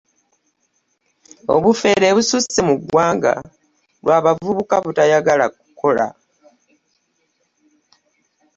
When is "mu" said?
2.67-2.75